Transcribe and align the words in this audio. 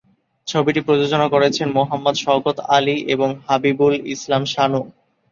ছবিটি 0.47 0.81
প্রযোজনা 0.87 1.27
করেছেন 1.33 1.67
মোহাম্মদ 1.77 2.15
শওকত 2.23 2.57
আলি 2.77 2.95
এবং 3.13 3.29
হাবিবুল 3.47 3.93
ইসলাম 4.13 4.43
শানু। 4.53 4.81